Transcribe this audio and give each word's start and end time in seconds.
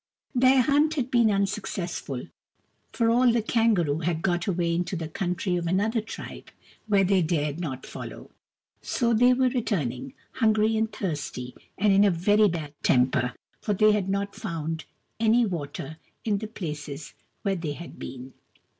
Their 0.33 0.63
hunt 0.63 0.95
had 0.95 1.11
been 1.11 1.29
unsuccessful, 1.29 2.23
for 2.91 3.11
all 3.11 3.31
the 3.31 3.43
kangaroo 3.43 3.99
had 3.99 4.23
got 4.23 4.47
away 4.47 4.73
into 4.73 4.95
the 4.95 5.07
country 5.07 5.57
of 5.57 5.67
another 5.67 6.01
tribe, 6.01 6.49
where 6.87 7.03
they 7.03 7.21
dared 7.21 7.59
not 7.59 7.85
follow: 7.85 8.31
so 8.81 9.13
they 9.13 9.31
were 9.31 9.49
returning, 9.49 10.15
hungry 10.31 10.75
and 10.75 10.91
thirsty, 10.91 11.53
and 11.77 11.93
in 11.93 12.03
a 12.03 12.09
very 12.09 12.47
bad 12.49 12.73
temper, 12.81 13.35
for 13.61 13.75
they 13.75 13.91
had 13.91 14.09
not 14.09 14.33
found 14.33 14.85
any 15.19 15.45
water 15.45 15.97
in 16.25 16.39
the 16.39 16.47
places 16.47 17.13
where 17.43 17.55
they 17.55 17.73
had 17.73 17.99
been. 17.99 18.33